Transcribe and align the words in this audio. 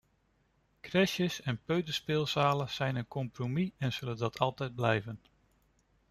Crèches 0.83 1.41
en 1.45 1.55
peuterspeelzalen 1.65 2.69
zijn 2.69 2.95
een 2.95 3.07
compromis 3.07 3.71
en 3.77 3.93
zullen 3.93 4.17
dat 4.17 4.39
altijd 4.39 4.75
blijven. 4.75 5.21